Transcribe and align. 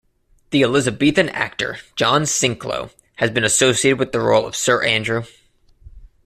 The 0.49 0.63
Elizabethan 0.63 1.29
actor 1.29 1.77
John 1.95 2.23
Sinklo 2.23 2.89
has 3.17 3.29
been 3.29 3.43
associated 3.43 3.99
with 3.99 4.11
the 4.13 4.19
role 4.19 4.47
of 4.47 4.55
Sir 4.55 4.83
Andrew. 4.83 5.25